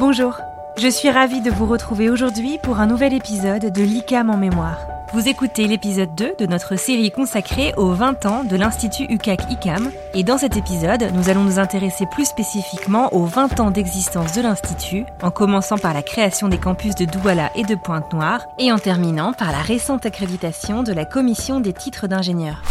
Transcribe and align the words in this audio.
Bonjour, 0.00 0.40
je 0.78 0.88
suis 0.88 1.10
ravie 1.10 1.42
de 1.42 1.50
vous 1.50 1.66
retrouver 1.66 2.08
aujourd'hui 2.08 2.56
pour 2.62 2.80
un 2.80 2.86
nouvel 2.86 3.12
épisode 3.12 3.70
de 3.70 3.82
l'ICAM 3.82 4.30
en 4.30 4.38
mémoire. 4.38 4.78
Vous 5.12 5.28
écoutez 5.28 5.66
l'épisode 5.66 6.14
2 6.14 6.36
de 6.38 6.46
notre 6.46 6.76
série 6.76 7.10
consacrée 7.10 7.74
aux 7.76 7.90
20 7.90 8.24
ans 8.24 8.42
de 8.42 8.56
l'Institut 8.56 9.04
UCAC-ICAM. 9.10 9.90
Et 10.14 10.22
dans 10.24 10.38
cet 10.38 10.56
épisode, 10.56 11.10
nous 11.12 11.28
allons 11.28 11.44
nous 11.44 11.58
intéresser 11.58 12.06
plus 12.06 12.24
spécifiquement 12.24 13.12
aux 13.12 13.26
20 13.26 13.60
ans 13.60 13.70
d'existence 13.70 14.32
de 14.32 14.40
l'Institut, 14.40 15.04
en 15.20 15.30
commençant 15.30 15.76
par 15.76 15.92
la 15.92 16.02
création 16.02 16.48
des 16.48 16.56
campus 16.56 16.94
de 16.94 17.04
Douala 17.04 17.50
et 17.54 17.64
de 17.64 17.74
Pointe-Noire, 17.74 18.46
et 18.58 18.72
en 18.72 18.78
terminant 18.78 19.34
par 19.34 19.52
la 19.52 19.60
récente 19.60 20.06
accréditation 20.06 20.82
de 20.82 20.94
la 20.94 21.04
Commission 21.04 21.60
des 21.60 21.74
titres 21.74 22.06
d'ingénieur. 22.06 22.62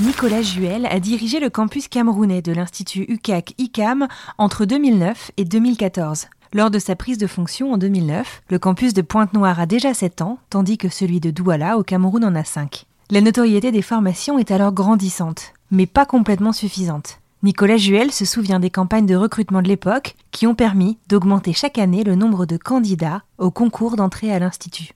Nicolas 0.00 0.42
Juel 0.42 0.86
a 0.86 0.98
dirigé 0.98 1.38
le 1.38 1.50
campus 1.50 1.86
camerounais 1.86 2.42
de 2.42 2.50
l'Institut 2.50 3.04
UCAC-ICAM 3.06 4.08
entre 4.38 4.64
2009 4.64 5.30
et 5.36 5.44
2014. 5.44 6.26
Lors 6.56 6.70
de 6.70 6.78
sa 6.78 6.94
prise 6.94 7.18
de 7.18 7.26
fonction 7.26 7.72
en 7.72 7.78
2009, 7.78 8.42
le 8.48 8.60
campus 8.60 8.94
de 8.94 9.02
Pointe-Noire 9.02 9.58
a 9.58 9.66
déjà 9.66 9.92
7 9.92 10.22
ans, 10.22 10.38
tandis 10.50 10.78
que 10.78 10.88
celui 10.88 11.18
de 11.18 11.32
Douala 11.32 11.76
au 11.76 11.82
Cameroun 11.82 12.24
en 12.24 12.36
a 12.36 12.44
5. 12.44 12.84
La 13.10 13.20
notoriété 13.20 13.72
des 13.72 13.82
formations 13.82 14.38
est 14.38 14.52
alors 14.52 14.72
grandissante, 14.72 15.52
mais 15.72 15.86
pas 15.86 16.06
complètement 16.06 16.52
suffisante. 16.52 17.18
Nicolas 17.42 17.76
Juel 17.76 18.12
se 18.12 18.24
souvient 18.24 18.60
des 18.60 18.70
campagnes 18.70 19.04
de 19.04 19.16
recrutement 19.16 19.62
de 19.62 19.66
l'époque 19.66 20.14
qui 20.30 20.46
ont 20.46 20.54
permis 20.54 20.96
d'augmenter 21.08 21.52
chaque 21.52 21.76
année 21.76 22.04
le 22.04 22.14
nombre 22.14 22.46
de 22.46 22.56
candidats 22.56 23.24
au 23.38 23.50
concours 23.50 23.96
d'entrée 23.96 24.32
à 24.32 24.38
l'Institut. 24.38 24.92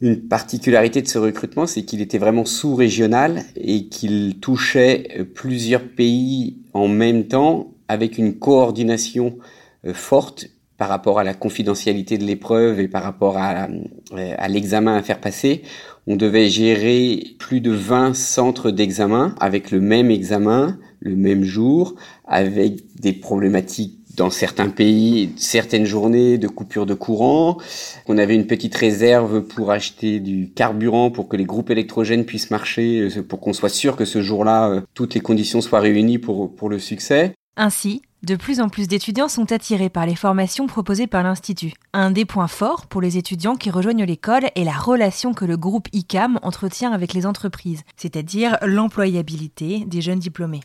Une 0.00 0.22
particularité 0.26 1.02
de 1.02 1.08
ce 1.08 1.18
recrutement, 1.18 1.68
c'est 1.68 1.84
qu'il 1.84 2.00
était 2.00 2.18
vraiment 2.18 2.44
sous-régional 2.44 3.44
et 3.54 3.86
qu'il 3.86 4.40
touchait 4.40 5.24
plusieurs 5.36 5.84
pays 5.84 6.58
en 6.72 6.88
même 6.88 7.28
temps 7.28 7.68
avec 7.86 8.18
une 8.18 8.36
coordination 8.40 9.38
euh, 9.86 9.94
forte 9.94 10.48
par 10.78 10.88
rapport 10.88 11.18
à 11.18 11.24
la 11.24 11.34
confidentialité 11.34 12.18
de 12.18 12.24
l'épreuve 12.24 12.80
et 12.80 12.88
par 12.88 13.02
rapport 13.02 13.38
à, 13.38 13.68
euh, 14.12 14.48
l'examen 14.48 14.96
à 14.96 15.02
faire 15.02 15.20
passer, 15.20 15.62
on 16.06 16.16
devait 16.16 16.48
gérer 16.48 17.22
plus 17.38 17.60
de 17.60 17.72
20 17.72 18.14
centres 18.14 18.70
d'examen 18.70 19.34
avec 19.40 19.70
le 19.70 19.80
même 19.80 20.10
examen, 20.10 20.78
le 21.00 21.16
même 21.16 21.44
jour, 21.44 21.94
avec 22.26 22.76
des 23.00 23.12
problématiques 23.12 23.98
dans 24.16 24.30
certains 24.30 24.70
pays, 24.70 25.30
certaines 25.36 25.84
journées 25.84 26.38
de 26.38 26.48
coupure 26.48 26.86
de 26.86 26.94
courant. 26.94 27.58
On 28.08 28.18
avait 28.18 28.34
une 28.34 28.46
petite 28.46 28.74
réserve 28.74 29.42
pour 29.42 29.70
acheter 29.70 30.20
du 30.20 30.50
carburant 30.54 31.10
pour 31.10 31.28
que 31.28 31.36
les 31.36 31.44
groupes 31.44 31.70
électrogènes 31.70 32.24
puissent 32.24 32.50
marcher, 32.50 33.08
euh, 33.16 33.22
pour 33.22 33.40
qu'on 33.40 33.52
soit 33.52 33.68
sûr 33.68 33.96
que 33.96 34.04
ce 34.04 34.22
jour-là, 34.22 34.70
euh, 34.70 34.80
toutes 34.94 35.14
les 35.14 35.20
conditions 35.20 35.60
soient 35.60 35.80
réunies 35.80 36.18
pour, 36.18 36.54
pour 36.54 36.68
le 36.68 36.78
succès. 36.78 37.34
Ainsi, 37.58 38.02
de 38.22 38.36
plus 38.36 38.60
en 38.60 38.68
plus 38.68 38.86
d'étudiants 38.86 39.28
sont 39.28 39.50
attirés 39.50 39.88
par 39.88 40.04
les 40.04 40.14
formations 40.14 40.66
proposées 40.66 41.06
par 41.06 41.22
l'Institut. 41.22 41.72
Un 41.94 42.10
des 42.10 42.26
points 42.26 42.48
forts 42.48 42.86
pour 42.86 43.00
les 43.00 43.16
étudiants 43.16 43.56
qui 43.56 43.70
rejoignent 43.70 44.04
l'école 44.04 44.50
est 44.54 44.64
la 44.64 44.76
relation 44.76 45.32
que 45.32 45.46
le 45.46 45.56
groupe 45.56 45.88
ICAM 45.94 46.38
entretient 46.42 46.92
avec 46.92 47.14
les 47.14 47.24
entreprises, 47.24 47.82
c'est-à-dire 47.96 48.58
l'employabilité 48.60 49.84
des 49.86 50.02
jeunes 50.02 50.18
diplômés. 50.18 50.60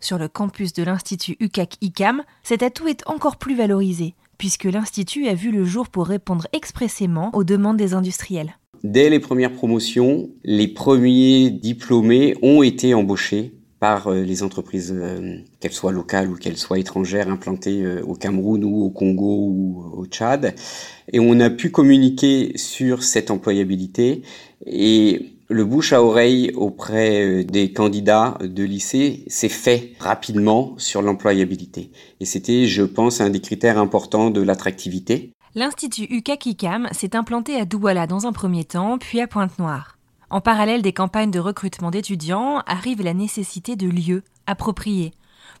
Sur 0.00 0.16
le 0.16 0.28
campus 0.28 0.72
de 0.72 0.82
l'Institut 0.82 1.36
UCAC-ICAM, 1.38 2.22
cet 2.42 2.62
atout 2.62 2.88
est 2.88 3.06
encore 3.06 3.36
plus 3.36 3.54
valorisé, 3.54 4.14
puisque 4.38 4.64
l'Institut 4.64 5.28
a 5.28 5.34
vu 5.34 5.50
le 5.50 5.64
jour 5.64 5.90
pour 5.90 6.06
répondre 6.06 6.48
expressément 6.54 7.30
aux 7.34 7.44
demandes 7.44 7.76
des 7.76 7.92
industriels. 7.92 8.56
Dès 8.84 9.10
les 9.10 9.20
premières 9.20 9.52
promotions, 9.52 10.30
les 10.44 10.68
premiers 10.68 11.50
diplômés 11.50 12.36
ont 12.42 12.62
été 12.62 12.94
embauchés 12.94 13.52
par 13.82 14.06
euh, 14.06 14.22
les 14.22 14.44
entreprises, 14.44 14.94
euh, 14.96 15.38
qu'elles 15.58 15.72
soient 15.72 15.90
locales 15.90 16.30
ou 16.30 16.36
qu'elles 16.36 16.56
soient 16.56 16.78
étrangères, 16.78 17.28
implantées 17.28 17.82
euh, 17.82 18.00
au 18.04 18.14
Cameroun 18.14 18.62
ou 18.62 18.84
au 18.84 18.90
Congo 18.90 19.48
ou 19.48 19.84
au 19.92 20.06
Tchad. 20.06 20.54
Et 21.12 21.18
on 21.18 21.40
a 21.40 21.50
pu 21.50 21.72
communiquer 21.72 22.52
sur 22.56 23.02
cette 23.02 23.32
employabilité 23.32 24.22
et 24.64 25.32
le 25.48 25.64
bouche 25.64 25.92
à 25.92 26.00
oreille 26.00 26.52
auprès 26.54 27.42
des 27.42 27.72
candidats 27.72 28.38
de 28.40 28.62
lycée 28.62 29.24
s'est 29.26 29.48
fait 29.48 29.94
rapidement 29.98 30.74
sur 30.78 31.02
l'employabilité. 31.02 31.90
Et 32.20 32.24
c'était, 32.24 32.66
je 32.66 32.84
pense, 32.84 33.20
un 33.20 33.30
des 33.30 33.40
critères 33.40 33.78
importants 33.78 34.30
de 34.30 34.42
l'attractivité. 34.42 35.32
L'Institut 35.56 36.04
UCAC-ICAM 36.04 36.88
s'est 36.92 37.16
implanté 37.16 37.56
à 37.56 37.64
Douala 37.64 38.06
dans 38.06 38.26
un 38.26 38.32
premier 38.32 38.62
temps, 38.62 38.96
puis 38.98 39.20
à 39.20 39.26
Pointe-Noire. 39.26 39.98
En 40.32 40.40
parallèle 40.40 40.80
des 40.80 40.94
campagnes 40.94 41.30
de 41.30 41.38
recrutement 41.38 41.90
d'étudiants, 41.90 42.62
arrive 42.66 43.02
la 43.02 43.12
nécessité 43.12 43.76
de 43.76 43.86
lieux 43.86 44.22
appropriés, 44.46 45.12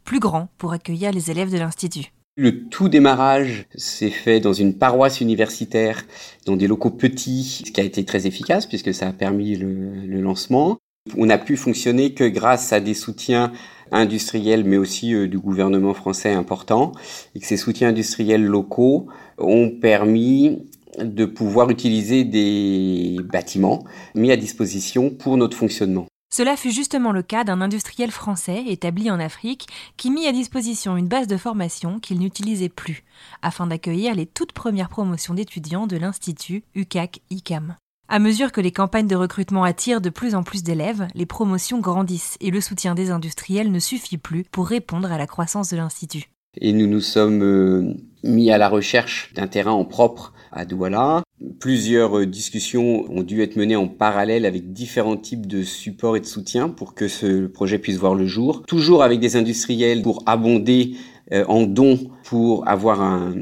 plus 0.02 0.18
grands 0.18 0.48
pour 0.56 0.72
accueillir 0.72 1.12
les 1.12 1.30
élèves 1.30 1.52
de 1.52 1.58
l'Institut. 1.58 2.06
Le 2.38 2.70
tout 2.70 2.88
démarrage 2.88 3.66
s'est 3.74 4.08
fait 4.08 4.40
dans 4.40 4.54
une 4.54 4.78
paroisse 4.78 5.20
universitaire, 5.20 6.02
dans 6.46 6.56
des 6.56 6.68
locaux 6.68 6.88
petits, 6.88 7.64
ce 7.66 7.70
qui 7.70 7.82
a 7.82 7.84
été 7.84 8.06
très 8.06 8.26
efficace 8.26 8.64
puisque 8.64 8.94
ça 8.94 9.08
a 9.08 9.12
permis 9.12 9.56
le, 9.56 10.22
lancement. 10.22 10.78
On 11.18 11.26
n'a 11.26 11.36
pu 11.36 11.58
fonctionner 11.58 12.14
que 12.14 12.24
grâce 12.24 12.72
à 12.72 12.80
des 12.80 12.94
soutiens 12.94 13.52
industriels, 13.90 14.64
mais 14.64 14.78
aussi 14.78 15.12
euh, 15.12 15.28
du 15.28 15.38
gouvernement 15.38 15.92
français 15.92 16.32
important, 16.32 16.92
et 17.34 17.40
que 17.40 17.46
ces 17.46 17.58
soutiens 17.58 17.88
industriels 17.88 18.44
locaux 18.44 19.08
ont 19.36 19.68
permis 19.68 20.66
de 20.98 21.24
pouvoir 21.24 21.70
utiliser 21.70 22.24
des 22.24 23.16
bâtiments 23.24 23.84
mis 24.14 24.30
à 24.30 24.36
disposition 24.36 25.10
pour 25.10 25.36
notre 25.36 25.56
fonctionnement. 25.56 26.06
Cela 26.34 26.56
fut 26.56 26.70
justement 26.70 27.12
le 27.12 27.22
cas 27.22 27.44
d'un 27.44 27.60
industriel 27.60 28.10
français 28.10 28.64
établi 28.66 29.10
en 29.10 29.20
Afrique 29.20 29.68
qui 29.98 30.10
mit 30.10 30.26
à 30.26 30.32
disposition 30.32 30.96
une 30.96 31.06
base 31.06 31.26
de 31.26 31.36
formation 31.36 32.00
qu'il 32.00 32.20
n'utilisait 32.20 32.70
plus, 32.70 33.04
afin 33.42 33.66
d'accueillir 33.66 34.14
les 34.14 34.24
toutes 34.24 34.52
premières 34.52 34.88
promotions 34.88 35.34
d'étudiants 35.34 35.86
de 35.86 35.98
l'Institut 35.98 36.64
UCAC-ICAM. 36.74 37.76
À 38.08 38.18
mesure 38.18 38.50
que 38.50 38.62
les 38.62 38.72
campagnes 38.72 39.06
de 39.06 39.16
recrutement 39.16 39.62
attirent 39.62 40.00
de 40.00 40.08
plus 40.08 40.34
en 40.34 40.42
plus 40.42 40.62
d'élèves, 40.62 41.06
les 41.14 41.26
promotions 41.26 41.80
grandissent 41.80 42.38
et 42.40 42.50
le 42.50 42.62
soutien 42.62 42.94
des 42.94 43.10
industriels 43.10 43.70
ne 43.70 43.78
suffit 43.78 44.18
plus 44.18 44.44
pour 44.44 44.68
répondre 44.68 45.12
à 45.12 45.18
la 45.18 45.26
croissance 45.26 45.70
de 45.70 45.76
l'Institut. 45.76 46.30
Et 46.60 46.72
nous 46.72 46.86
nous 46.86 47.00
sommes 47.00 47.42
euh, 47.42 47.94
mis 48.24 48.50
à 48.50 48.58
la 48.58 48.70
recherche 48.70 49.32
d'un 49.34 49.48
terrain 49.48 49.72
en 49.72 49.84
propre 49.84 50.32
à 50.52 50.64
Douala. 50.64 51.22
Plusieurs 51.58 52.18
euh, 52.18 52.26
discussions 52.26 53.04
ont 53.10 53.22
dû 53.22 53.42
être 53.42 53.56
menées 53.56 53.76
en 53.76 53.88
parallèle 53.88 54.46
avec 54.46 54.72
différents 54.72 55.16
types 55.16 55.46
de 55.46 55.62
supports 55.62 56.16
et 56.16 56.20
de 56.20 56.26
soutien 56.26 56.68
pour 56.68 56.94
que 56.94 57.08
ce 57.08 57.46
projet 57.46 57.78
puisse 57.78 57.96
voir 57.96 58.14
le 58.14 58.26
jour. 58.26 58.62
Toujours 58.66 59.02
avec 59.02 59.18
des 59.18 59.36
industriels 59.36 60.02
pour 60.02 60.22
abonder 60.26 60.94
euh, 61.32 61.44
en 61.48 61.62
dons 61.62 61.98
pour 62.24 62.68
avoir 62.68 63.00
un, 63.00 63.34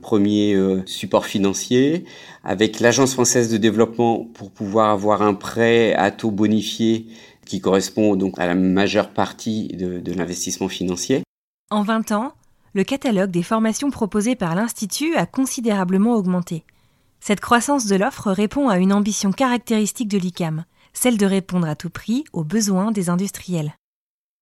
premier 0.00 0.54
euh, 0.54 0.82
support 0.86 1.26
financier, 1.26 2.04
avec 2.44 2.80
l'Agence 2.80 3.14
française 3.14 3.50
de 3.50 3.56
développement 3.56 4.24
pour 4.34 4.50
pouvoir 4.50 4.90
avoir 4.90 5.22
un 5.22 5.34
prêt 5.34 5.94
à 5.94 6.10
taux 6.10 6.30
bonifié 6.30 7.06
qui 7.44 7.60
correspond 7.60 8.16
donc 8.16 8.38
à 8.38 8.46
la 8.46 8.54
majeure 8.54 9.10
partie 9.10 9.68
de, 9.68 9.98
de 9.98 10.12
l'investissement 10.12 10.68
financier. 10.68 11.22
En 11.70 11.82
20 11.82 12.12
ans, 12.12 12.32
le 12.72 12.84
catalogue 12.84 13.30
des 13.30 13.42
formations 13.42 13.90
proposées 13.90 14.36
par 14.36 14.54
l'Institut 14.54 15.16
a 15.16 15.26
considérablement 15.26 16.14
augmenté. 16.14 16.64
Cette 17.20 17.40
croissance 17.40 17.86
de 17.86 17.96
l'offre 17.96 18.30
répond 18.30 18.68
à 18.68 18.78
une 18.78 18.92
ambition 18.92 19.32
caractéristique 19.32 20.08
de 20.08 20.18
l'ICAM, 20.18 20.64
celle 20.92 21.18
de 21.18 21.26
répondre 21.26 21.68
à 21.68 21.74
tout 21.74 21.90
prix 21.90 22.24
aux 22.32 22.44
besoins 22.44 22.92
des 22.92 23.10
industriels. 23.10 23.74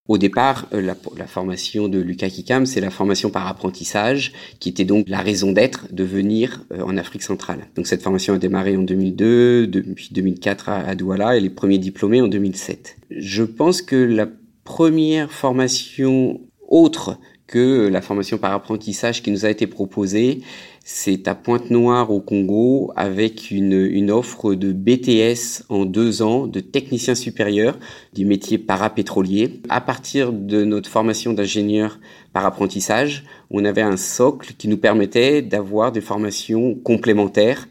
Au 0.07 0.17
départ, 0.17 0.67
euh, 0.73 0.81
la, 0.81 1.27
formation 1.27 1.89
de 1.89 1.99
Lucas 1.99 2.31
Kikam, 2.31 2.65
c'est 2.65 2.81
la 2.81 2.89
formation 2.89 3.29
par 3.29 3.47
apprentissage, 3.47 4.33
qui 4.59 4.71
était 4.71 4.87
donc 4.87 5.07
la 5.07 5.21
raison 5.21 5.53
d'être 5.53 5.93
de 5.93 6.03
venir 6.03 6.65
euh, 6.73 6.81
en 6.83 6.97
Afrique 6.97 7.23
centrale. 7.23 7.67
Donc 7.75 7.87
cette 7.87 8.03
formation 8.03 8.33
a 8.33 8.39
démarré 8.39 8.75
en 8.75 8.83
2002, 8.83 9.67
depuis 9.67 10.09
2004 10.13 10.71
à 10.71 10.95
Douala, 10.95 11.37
et 11.37 11.41
les 11.41 11.51
premiers 11.51 11.77
diplômés 11.77 12.23
en 12.23 12.29
2007. 12.29 12.97
Je 13.11 13.43
pense 13.43 13.83
que 13.83 13.97
la 13.97 14.27
première 14.65 15.31
formation 15.31 16.41
autre 16.69 17.19
que 17.49 17.89
la 17.89 18.03
formation 18.03 18.39
par 18.39 18.53
apprentissage 18.53 19.23
qui 19.23 19.33
nous 19.33 19.45
a 19.45 19.51
été 19.51 19.67
proposée, 19.67 20.43
c'est 20.85 21.27
à 21.27 21.35
Pointe-Noire 21.35 22.13
au 22.13 22.21
Congo 22.21 22.93
avec 22.95 23.51
une, 23.51 23.73
une, 23.73 24.11
offre 24.11 24.55
de 24.55 24.73
BTS 24.73 25.65
en 25.69 25.85
deux 25.85 26.23
ans 26.23 26.47
de 26.47 26.61
technicien 26.61 27.15
supérieur 27.15 27.79
du 28.13 28.25
métier 28.25 28.59
parapétrolier. 28.59 29.61
À 29.69 29.81
partir 29.81 30.33
de 30.33 30.65
notre 30.65 30.89
formation 30.89 31.33
d'ingénieur 31.33 31.99
par 32.33 32.47
apprentissage, 32.47 33.25
on 33.51 33.65
avait 33.65 33.83
un 33.83 33.97
socle 33.97 34.53
qui 34.57 34.69
nous 34.69 34.79
permettait 34.79 35.43
d'avoir 35.43 35.91
des 35.91 36.03
formations 36.03 36.77
complémentaires 36.77 37.67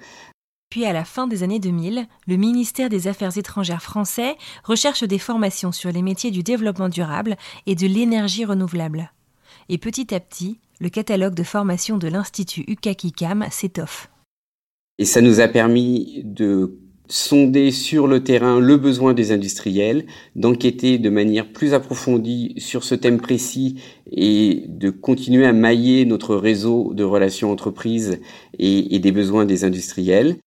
puis 0.69 0.83
à 0.83 0.91
la 0.91 1.05
fin 1.05 1.27
des 1.27 1.43
années 1.43 1.59
2000, 1.59 2.07
le 2.27 2.35
ministère 2.35 2.89
des 2.89 3.07
Affaires 3.07 3.37
étrangères 3.37 3.81
français 3.81 4.35
recherche 4.65 5.05
des 5.05 5.17
formations 5.17 5.71
sur 5.71 5.93
les 5.93 6.01
métiers 6.01 6.29
du 6.29 6.43
développement 6.43 6.89
durable 6.89 7.37
et 7.67 7.75
de 7.75 7.87
l'énergie 7.87 8.43
renouvelable 8.43 9.13
et 9.69 9.77
petit 9.77 10.13
à 10.13 10.19
petit, 10.19 10.59
le 10.79 10.89
catalogue 10.89 11.35
de 11.35 11.43
formation 11.43 11.97
de 11.97 12.07
l'Institut 12.07 12.63
UCAC-ICAM 12.67 13.45
s'étoffe. 13.51 14.09
Et 14.99 15.05
ça 15.05 15.21
nous 15.21 15.39
a 15.39 15.47
permis 15.47 16.21
de 16.23 16.79
sonder 17.09 17.71
sur 17.71 18.07
le 18.07 18.23
terrain 18.23 18.59
le 18.59 18.77
besoin 18.77 19.13
des 19.13 19.31
industriels, 19.31 20.05
d'enquêter 20.35 20.97
de 20.97 21.09
manière 21.09 21.51
plus 21.51 21.73
approfondie 21.73 22.53
sur 22.57 22.83
ce 22.83 22.95
thème 22.95 23.19
précis 23.19 23.81
et 24.11 24.65
de 24.67 24.89
continuer 24.89 25.45
à 25.45 25.53
mailler 25.53 26.05
notre 26.05 26.35
réseau 26.35 26.93
de 26.93 27.03
relations 27.03 27.51
entreprises 27.51 28.19
et, 28.59 28.95
et 28.95 28.99
des 28.99 29.11
besoins 29.11 29.45
des 29.45 29.63
industriels. 29.63 30.37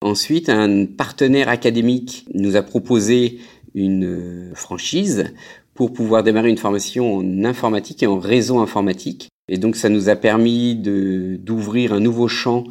Ensuite, 0.00 0.48
un 0.48 0.86
partenaire 0.86 1.48
académique 1.48 2.26
nous 2.34 2.56
a 2.56 2.62
proposé 2.62 3.38
une 3.74 4.52
franchise 4.54 5.32
pour 5.74 5.92
pouvoir 5.92 6.22
démarrer 6.22 6.50
une 6.50 6.58
formation 6.58 7.16
en 7.16 7.44
informatique 7.44 8.02
et 8.02 8.06
en 8.06 8.18
réseau 8.18 8.58
informatique. 8.58 9.28
Et 9.48 9.58
donc 9.58 9.76
ça 9.76 9.88
nous 9.88 10.08
a 10.08 10.16
permis 10.16 10.76
d'ouvrir 10.76 11.92
un 11.92 12.00
nouveau 12.00 12.28
champ 12.28 12.64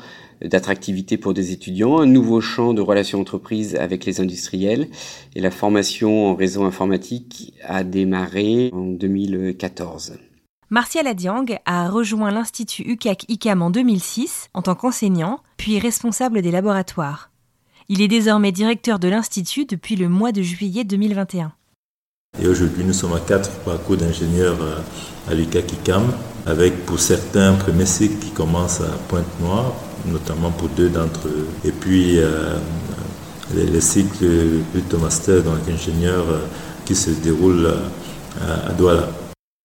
d'attractivité 0.43 1.17
pour 1.17 1.33
des 1.33 1.51
étudiants, 1.51 1.99
un 1.99 2.05
nouveau 2.05 2.41
champ 2.41 2.73
de 2.73 2.81
relations 2.81 3.19
entreprises 3.19 3.75
avec 3.75 4.05
les 4.05 4.21
industriels. 4.21 4.87
Et 5.35 5.41
la 5.41 5.51
formation 5.51 6.27
en 6.27 6.35
réseau 6.35 6.63
informatique 6.63 7.53
a 7.63 7.83
démarré 7.83 8.69
en 8.73 8.85
2014. 8.85 10.17
Martial 10.69 11.05
Adiang 11.05 11.45
a 11.65 11.89
rejoint 11.89 12.31
l'Institut 12.31 12.83
UCAC-ICAM 12.83 13.61
en 13.61 13.69
2006 13.69 14.49
en 14.53 14.61
tant 14.61 14.75
qu'enseignant, 14.75 15.41
puis 15.57 15.79
responsable 15.79 16.41
des 16.41 16.51
laboratoires. 16.51 17.29
Il 17.89 18.01
est 18.01 18.07
désormais 18.07 18.53
directeur 18.53 18.97
de 18.97 19.09
l'Institut 19.09 19.65
depuis 19.65 19.97
le 19.97 20.07
mois 20.07 20.31
de 20.31 20.41
juillet 20.41 20.85
2021. 20.85 21.51
Et 22.39 22.47
aujourd'hui, 22.47 22.83
nous 22.83 22.93
sommes 22.93 23.13
à 23.13 23.19
quatre 23.19 23.51
parcours 23.59 23.97
d'ingénieurs 23.97 24.57
euh, 24.61 24.79
à 25.29 25.35
l'UCAC-ICAM, 25.35 26.11
avec 26.47 26.85
pour 26.85 26.99
certains 26.99 27.53
un 27.53 27.55
premier 27.55 27.85
cycle 27.85 28.15
qui 28.15 28.31
commence 28.31 28.81
à 28.81 28.87
Pointe-Noire, 29.09 29.73
notamment 30.07 30.49
pour 30.49 30.69
deux 30.69 30.89
d'entre 30.89 31.27
eux. 31.27 31.47
Et 31.65 31.71
puis 31.71 32.17
euh, 32.17 32.55
les, 33.53 33.81
cycles 33.81 34.25
plutôt 34.71 34.97
master 34.97 35.43
dans 35.43 35.53
l'ingénieur 35.67 36.25
euh, 36.29 36.39
qui 36.85 36.95
se 36.95 37.11
déroulent 37.11 37.75
à 38.41 38.71
Douala. 38.71 39.09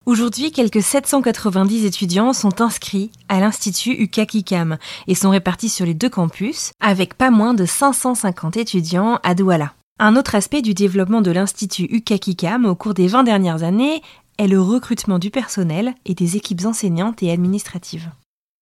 Aujourd'hui, 0.05 0.53
quelques 0.53 0.83
790 0.83 1.87
étudiants 1.87 2.33
sont 2.33 2.61
inscrits 2.61 3.11
à 3.29 3.41
l'Institut 3.41 3.93
UCAC-ICAM 3.93 4.77
et 5.07 5.15
sont 5.15 5.31
répartis 5.31 5.69
sur 5.69 5.87
les 5.87 5.95
deux 5.95 6.11
campus, 6.11 6.73
avec 6.81 7.15
pas 7.15 7.31
moins 7.31 7.55
de 7.55 7.65
550 7.65 8.57
étudiants 8.57 9.19
à 9.23 9.35
Douala. 9.35 9.73
Un 9.99 10.15
autre 10.17 10.35
aspect 10.35 10.61
du 10.61 10.75
développement 10.75 11.23
de 11.23 11.31
l'Institut 11.31 11.85
UCAC-ICAM 11.85 12.67
au 12.67 12.75
cours 12.75 12.93
des 12.93 13.07
20 13.07 13.25
dernières 13.25 13.63
années 13.63 14.03
est 14.37 14.47
le 14.47 14.61
recrutement 14.61 15.19
du 15.19 15.31
personnel 15.31 15.95
et 16.05 16.13
des 16.13 16.37
équipes 16.37 16.67
enseignantes 16.67 17.23
et 17.23 17.31
administratives. 17.31 18.11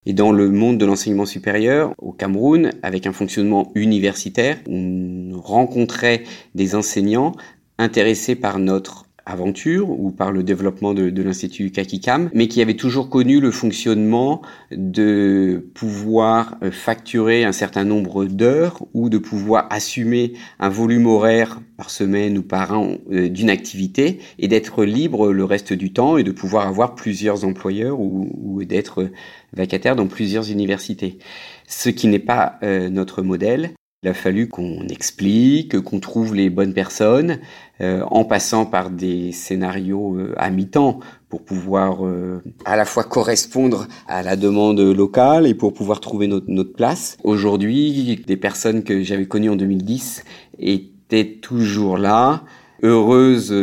Et 0.07 0.13
dans 0.13 0.31
le 0.31 0.49
monde 0.49 0.79
de 0.79 0.87
l'enseignement 0.87 1.27
supérieur, 1.27 1.93
au 1.99 2.13
Cameroun, 2.13 2.71
avec 2.85 3.09
un 3.09 3.13
fonctionnement 3.13 3.73
universitaire, 3.75 4.59
on 4.69 5.33
rencontrait 5.35 6.23
des 6.55 6.77
enseignants 6.77 7.33
intéressés 7.79 8.37
par 8.37 8.61
notre 8.61 9.07
aventure 9.27 9.91
ou 9.91 10.11
par 10.11 10.33
le 10.33 10.43
développement 10.43 10.95
de, 10.95 11.11
de 11.11 11.23
l'Institut 11.23 11.71
Kakikam, 11.71 12.31
mais 12.35 12.49
qui 12.49 12.61
avait 12.61 12.75
toujours 12.75 13.09
connu 13.09 13.41
le 13.41 13.51
fonctionnement 13.51 14.43
de 14.71 15.71
pouvoir 15.75 16.57
euh, 16.63 16.71
facturer 16.71 17.45
un 17.45 17.53
certain 17.53 17.85
nombre 17.85 18.27
d'heures 18.27 18.85
ou 18.93 19.09
de 19.09 19.19
pouvoir 19.19 19.67
assumer 19.71 20.35
un 20.59 20.69
volume 20.69 21.07
horaire 21.07 21.61
par 21.77 21.91
semaine 21.91 22.39
ou 22.39 22.43
par 22.43 22.73
an 22.73 22.99
euh, 23.11 23.29
d'une 23.29 23.51
activité 23.51 24.21
et 24.39 24.49
d'être 24.49 24.85
libre 24.85 25.33
le 25.33 25.45
reste 25.45 25.73
du 25.73 25.93
temps 25.93 26.17
et 26.17 26.23
de 26.23 26.33
pouvoir 26.33 26.67
avoir 26.67 26.95
plusieurs 26.95 27.45
employeurs 27.45 28.01
ou, 28.01 28.31
ou 28.35 28.65
d'être 28.65 29.11
vacataire 29.53 29.97
dans 29.97 30.07
plusieurs 30.07 30.51
universités. 30.51 31.19
Ce 31.67 31.89
qui 31.89 32.09
n'est 32.09 32.19
pas 32.19 32.59
euh, 32.63 32.91
notre 32.91 33.23
modèle. 33.23 33.73
Il 34.05 34.09
a 34.09 34.13
fallu 34.13 34.49
qu'on 34.49 34.87
explique, 34.89 35.81
qu'on 35.81 35.99
trouve 35.99 36.35
les 36.35 36.51
bonnes 36.51 36.75
personnes, 36.75 37.39
euh, 37.81 38.03
en 38.11 38.27
passant 38.27 38.67
par 38.67 38.91
des 38.91 39.33
scénarios 39.33 40.17
euh, 40.19 40.35
à 40.37 40.51
mi-temps 40.51 41.01
pour 41.31 41.43
pouvoir 41.43 42.05
euh, 42.05 42.43
à 42.67 42.77
la 42.77 42.85
fois 42.85 43.05
correspondre 43.05 43.89
à 44.07 44.23
la 44.23 44.37
demande 44.37 44.79
locale 44.79 45.47
et 45.47 45.55
pour 45.55 45.73
pouvoir 45.73 46.01
trouver 46.01 46.27
notre, 46.27 46.45
notre 46.49 46.75
place. 46.75 47.17
Aujourd'hui, 47.25 48.23
des 48.27 48.37
personnes 48.37 48.85
que 48.85 49.03
j'avais 49.03 49.25
connues 49.25 49.49
en 49.49 49.57
2010 49.57 50.23
étaient 50.59 51.39
toujours 51.41 51.97
là, 51.97 52.45
heureuses 52.83 53.55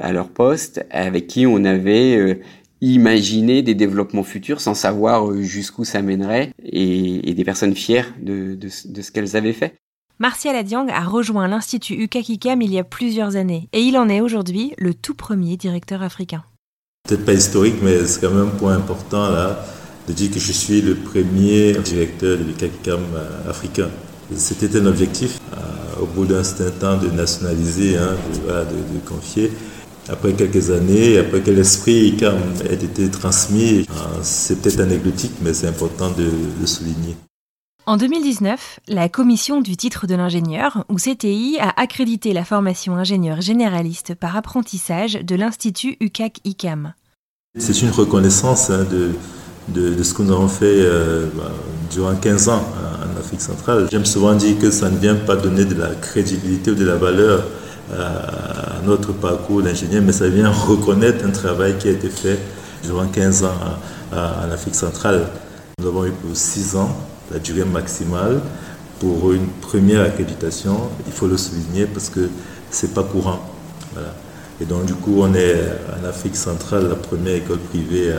à 0.00 0.12
leur 0.12 0.30
poste, 0.30 0.84
avec 0.90 1.28
qui 1.28 1.46
on 1.46 1.64
avait 1.64 2.40
imaginer 2.80 3.62
des 3.62 3.74
développements 3.74 4.22
futurs 4.22 4.60
sans 4.60 4.74
savoir 4.74 5.30
euh, 5.30 5.42
jusqu'où 5.42 5.84
ça 5.84 6.02
mènerait 6.02 6.52
et, 6.62 7.34
des 7.34 7.44
personnes 7.44 7.74
fières 7.74 8.12
de, 8.20 8.58
ce 8.68 9.10
qu'elles 9.10 9.36
avaient 9.36 9.52
fait. 9.52 9.74
Martial 10.18 10.54
Adiang 10.54 10.88
a 10.88 11.04
rejoint 11.04 11.48
l'Institut 11.48 11.94
UKAKIKAM 11.94 12.60
il 12.62 12.72
y 12.72 12.78
a 12.78 12.84
plusieurs 12.84 13.36
années 13.36 13.68
et 13.72 13.80
il 13.80 13.96
en 13.96 14.08
est 14.08 14.20
aujourd'hui 14.20 14.74
le 14.76 14.92
tout 14.92 15.14
premier 15.14 15.56
directeur 15.56 16.02
africain. 16.02 16.44
Peut-être 17.08 17.24
pas 17.24 17.32
historique, 17.32 17.76
mais 17.82 18.04
c'est 18.06 18.20
quand 18.20 18.30
même 18.30 18.48
un 18.48 18.58
point 18.58 18.74
important 18.74 19.30
là 19.30 19.64
de 20.06 20.12
dire 20.12 20.30
que 20.30 20.38
je 20.38 20.52
suis 20.52 20.82
le 20.82 20.94
premier 20.94 21.72
directeur 21.72 22.38
de 22.38 22.44
l'UKAKIKAM 22.44 23.00
euh, 23.14 23.50
africain. 23.50 23.88
C'était 24.36 24.78
un 24.78 24.86
objectif 24.86 25.38
euh, 25.52 26.02
au 26.02 26.06
bout 26.06 26.24
d'un 26.24 26.44
certain 26.44 26.70
temps 26.70 26.96
de 26.98 27.10
nationaliser, 27.10 27.96
hein, 27.96 28.16
de, 28.34 28.94
de 28.94 29.06
confier 29.06 29.50
après 30.08 30.32
quelques 30.32 30.70
années, 30.70 31.18
après 31.18 31.40
que 31.40 31.50
l'esprit 31.50 32.16
ait 32.68 32.74
été 32.74 33.10
transmis, 33.10 33.80
euh, 33.80 34.18
c'est 34.22 34.60
peut-être 34.60 34.80
anecdotique, 34.80 35.32
mais 35.42 35.54
c'est 35.54 35.68
important 35.68 36.10
de 36.10 36.30
le 36.60 36.66
souligner. 36.66 37.16
En 37.86 37.96
2019, 37.96 38.80
la 38.88 39.08
commission 39.08 39.60
du 39.60 39.76
titre 39.76 40.06
de 40.06 40.14
l'ingénieur, 40.14 40.84
ou 40.88 40.96
CTI, 40.96 41.58
a 41.60 41.80
accrédité 41.80 42.32
la 42.32 42.44
formation 42.44 42.94
ingénieur 42.94 43.40
généraliste 43.40 44.14
par 44.14 44.36
apprentissage 44.36 45.14
de 45.14 45.34
l'Institut 45.34 45.96
UCAC-ICAM. 46.00 46.94
C'est 47.58 47.82
une 47.82 47.90
reconnaissance 47.90 48.70
hein, 48.70 48.86
de, 48.90 49.12
de, 49.68 50.02
ce 50.02 50.14
que 50.14 50.22
nous 50.22 50.32
avons 50.32 50.48
fait 50.48 50.66
euh, 50.66 51.26
bah, 51.34 51.50
durant 51.90 52.14
15 52.14 52.48
ans 52.48 52.64
en 53.02 53.18
Afrique 53.18 53.40
centrale. 53.40 53.88
J'aime 53.90 54.06
souvent 54.06 54.34
dire 54.34 54.58
que 54.58 54.70
ça 54.70 54.90
ne 54.90 54.98
vient 54.98 55.16
pas 55.16 55.36
donner 55.36 55.64
de 55.64 55.74
la 55.74 55.88
crédibilité 55.94 56.70
ou 56.70 56.74
de 56.74 56.84
la 56.84 56.96
valeur 56.96 57.44
à 57.98 58.84
notre 58.84 59.12
parcours 59.12 59.62
d'ingénieur, 59.62 60.02
mais 60.04 60.12
ça 60.12 60.28
vient 60.28 60.50
reconnaître 60.50 61.24
un 61.24 61.30
travail 61.30 61.76
qui 61.78 61.88
a 61.88 61.92
été 61.92 62.08
fait 62.08 62.38
durant 62.84 63.06
15 63.06 63.44
ans 63.44 63.54
en 64.12 64.50
Afrique 64.50 64.74
centrale. 64.74 65.26
Nous 65.78 65.88
avons 65.88 66.06
eu 66.06 66.10
pour 66.10 66.34
6 66.34 66.76
ans 66.76 66.96
la 67.32 67.38
durée 67.38 67.64
maximale 67.64 68.40
pour 68.98 69.32
une 69.32 69.46
première 69.46 70.02
accréditation. 70.02 70.76
Il 71.06 71.12
faut 71.12 71.26
le 71.26 71.36
souligner 71.36 71.86
parce 71.86 72.10
que 72.10 72.28
c'est 72.70 72.94
pas 72.94 73.02
courant. 73.02 73.40
Et 74.60 74.64
donc 74.64 74.84
du 74.84 74.94
coup, 74.94 75.20
on 75.20 75.34
est 75.34 75.56
en 76.00 76.08
Afrique 76.08 76.36
centrale 76.36 76.88
la 76.88 76.96
première 76.96 77.34
école 77.34 77.58
privée 77.58 78.12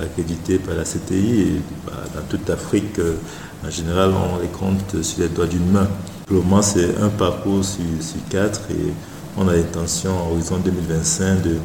accréditée 0.00 0.58
par 0.58 0.74
la 0.74 0.84
CTI. 0.84 1.40
Et 1.40 1.60
bah, 1.86 1.92
dans 2.14 2.22
toute 2.22 2.48
l'Afrique, 2.48 2.98
euh, 2.98 3.16
en 3.66 3.70
général, 3.70 4.10
on 4.12 4.40
les 4.40 4.48
compte 4.48 5.02
sur 5.02 5.20
les 5.20 5.28
doigts 5.28 5.46
d'une 5.46 5.70
main. 5.70 5.88
Pour 6.26 6.38
le 6.38 6.42
moment, 6.42 6.60
c'est 6.60 6.98
un 6.98 7.08
parcours 7.08 7.64
sur, 7.64 7.84
quatre 8.28 8.62
et 8.72 8.92
on 9.36 9.46
a 9.46 9.54
l'intention, 9.54 10.10
en 10.10 10.32
horizon 10.32 10.58
2025, 10.58 11.40
de, 11.40 11.56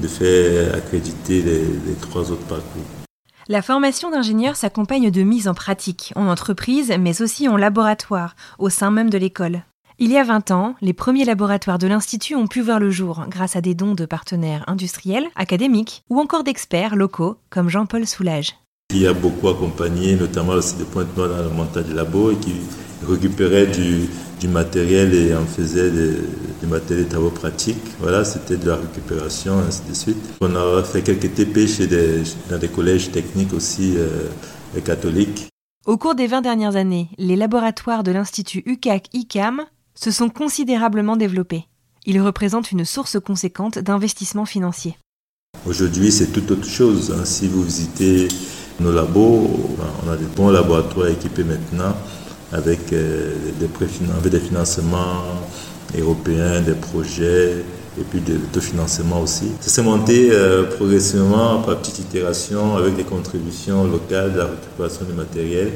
de 0.00 0.08
faire 0.08 0.74
accréditer 0.74 1.42
les, 1.42 1.60
les 1.60 1.94
trois 2.00 2.30
autres 2.30 2.46
parcours. 2.46 2.82
La 3.48 3.60
formation 3.60 4.10
d'ingénieur 4.10 4.56
s'accompagne 4.56 5.10
de 5.10 5.22
mise 5.22 5.46
en 5.46 5.52
pratique, 5.52 6.14
en 6.16 6.26
entreprise, 6.26 6.94
mais 6.98 7.20
aussi 7.20 7.48
en 7.48 7.58
laboratoire, 7.58 8.34
au 8.58 8.70
sein 8.70 8.90
même 8.90 9.10
de 9.10 9.18
l'école. 9.18 9.62
Il 9.98 10.10
y 10.10 10.16
a 10.16 10.24
20 10.24 10.52
ans, 10.52 10.74
les 10.80 10.94
premiers 10.94 11.26
laboratoires 11.26 11.78
de 11.78 11.86
l'Institut 11.86 12.34
ont 12.34 12.46
pu 12.46 12.62
voir 12.62 12.80
le 12.80 12.90
jour 12.90 13.26
grâce 13.28 13.56
à 13.56 13.60
des 13.60 13.74
dons 13.74 13.94
de 13.94 14.06
partenaires 14.06 14.64
industriels, 14.68 15.26
académiques 15.36 16.04
ou 16.08 16.18
encore 16.18 16.44
d'experts 16.44 16.96
locaux 16.96 17.36
comme 17.50 17.68
Jean-Paul 17.68 18.06
Soulage. 18.06 18.54
Il 18.94 19.06
a 19.06 19.12
beaucoup 19.12 19.48
accompagné, 19.48 20.16
notamment 20.16 20.54
des 20.54 20.84
points 20.84 21.04
de 21.04 21.14
dans 21.14 21.26
le 21.26 21.50
montage 21.50 21.84
du 21.84 21.92
labo 21.92 22.30
et 22.30 22.36
qui 22.36 22.54
récupérait 23.06 23.66
du, 23.66 24.08
du 24.40 24.48
matériel 24.48 25.14
et 25.14 25.34
en 25.34 25.44
faisait 25.44 25.90
des, 25.90 26.16
des 26.60 26.66
matériels 26.66 27.06
de 27.06 27.10
travaux 27.10 27.30
pratiques. 27.30 27.76
Voilà, 28.00 28.24
c'était 28.24 28.56
de 28.56 28.68
la 28.68 28.76
récupération, 28.76 29.58
ainsi 29.58 29.82
de 29.88 29.94
suite. 29.94 30.16
On 30.40 30.54
a 30.54 30.82
fait 30.82 31.02
quelques 31.02 31.34
TP 31.34 31.66
chez 31.66 31.86
des, 31.86 32.22
dans 32.50 32.58
des 32.58 32.68
collèges 32.68 33.10
techniques 33.10 33.52
aussi 33.52 33.94
euh, 33.96 34.28
catholiques. 34.84 35.48
Au 35.86 35.96
cours 35.96 36.14
des 36.14 36.26
20 36.26 36.42
dernières 36.42 36.76
années, 36.76 37.08
les 37.18 37.36
laboratoires 37.36 38.02
de 38.02 38.12
l'Institut 38.12 38.62
UCAC-ICAM 38.66 39.62
se 39.94 40.10
sont 40.10 40.28
considérablement 40.28 41.16
développés. 41.16 41.64
Ils 42.06 42.20
représentent 42.20 42.72
une 42.72 42.84
source 42.84 43.18
conséquente 43.20 43.78
d'investissement 43.78 44.44
financier. 44.44 44.96
Aujourd'hui, 45.66 46.12
c'est 46.12 46.32
tout 46.32 46.52
autre 46.52 46.66
chose. 46.66 47.14
Hein. 47.18 47.24
Si 47.24 47.48
vous 47.48 47.62
visitez 47.62 48.28
nos 48.80 48.92
labos, 48.92 49.50
on 50.06 50.10
a 50.10 50.16
des 50.16 50.26
bons 50.26 50.50
laboratoires 50.50 51.08
équipés 51.08 51.42
maintenant 51.42 51.94
avec 52.52 52.92
euh, 52.92 53.34
des, 53.58 54.30
des 54.30 54.40
financements 54.40 55.22
européens, 55.96 56.60
des 56.60 56.74
projets 56.74 57.64
et 57.98 58.04
puis 58.04 58.20
de 58.20 58.34
l'autofinancement 58.34 59.20
aussi. 59.20 59.50
Ça 59.60 59.70
s'est 59.70 59.82
monté 59.82 60.30
euh, 60.30 60.64
progressivement 60.76 61.62
par 61.62 61.78
petite 61.78 61.98
itération 61.98 62.76
avec 62.76 62.96
des 62.96 63.04
contributions 63.04 63.84
locales, 63.84 64.36
la 64.36 64.46
récupération 64.46 65.04
du 65.04 65.12
matériel 65.12 65.72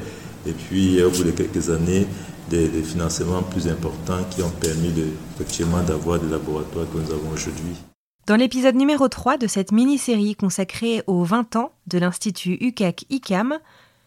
Et 0.46 0.52
puis, 0.52 1.02
au 1.02 1.10
bout 1.10 1.24
de 1.24 1.30
quelques 1.30 1.70
années, 1.70 2.06
des, 2.48 2.68
financements 2.82 3.42
plus 3.42 3.68
importants 3.68 4.22
qui 4.30 4.42
ont 4.42 4.50
permis 4.50 4.92
effectivement 5.34 5.82
d'avoir 5.82 6.18
des 6.18 6.28
laboratoires 6.28 6.86
que 6.92 6.98
nous 6.98 7.10
avons 7.10 7.30
aujourd'hui. 7.32 7.76
Dans 8.26 8.36
l'épisode 8.36 8.76
numéro 8.76 9.08
3 9.08 9.36
de 9.36 9.46
cette 9.46 9.72
mini-série 9.72 10.36
consacrée 10.36 11.02
aux 11.06 11.24
20 11.24 11.56
ans 11.56 11.72
de 11.88 11.98
l'Institut 11.98 12.56
UCAC-ICAM, 12.60 13.58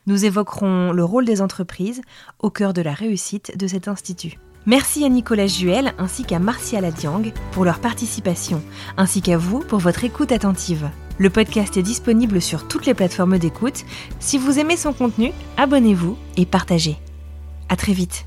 nous 0.08 0.26
évoquerons 0.26 0.92
le 0.92 1.04
rôle 1.04 1.26
des 1.26 1.42
entreprises 1.42 2.02
au 2.40 2.50
cœur 2.50 2.74
de 2.74 2.82
la 2.82 2.94
réussite 2.94 3.58
de 3.58 3.68
cet 3.68 3.88
institut. 3.88 4.40
Merci 4.66 5.06
à 5.06 5.10
Nicolas 5.10 5.48
Juel 5.48 5.94
ainsi 6.00 6.24
qu'à 6.24 6.40
Martial 6.40 6.86
Adiang 6.86 7.32
pour 7.52 7.66
leur 7.66 7.80
participation, 7.80 8.64
ainsi 8.98 9.22
qu'à 9.22 9.38
vous 9.38 9.60
pour 9.60 9.80
votre 9.80 10.04
écoute 10.04 10.32
attentive. 10.32 10.90
Le 11.18 11.30
podcast 11.30 11.78
est 11.78 11.84
disponible 11.84 12.42
sur 12.42 12.68
toutes 12.68 12.86
les 12.86 12.94
plateformes 12.94 13.38
d'écoute. 13.38 13.86
Si 14.20 14.38
vous 14.38 14.60
aimez 14.60 14.76
son 14.76 14.92
contenu, 14.92 15.32
abonnez-vous 15.58 16.18
et 16.36 16.46
partagez. 16.46 16.98
À 17.70 17.76
très 17.76 17.94
vite. 17.94 18.26